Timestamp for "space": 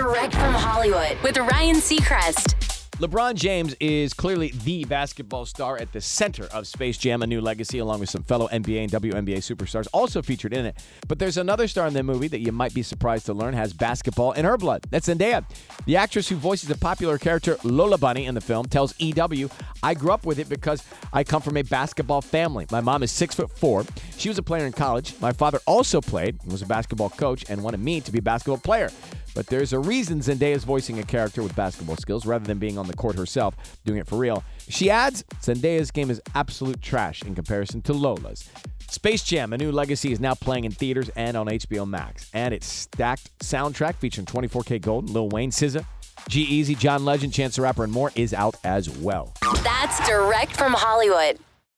6.66-6.96, 38.88-39.22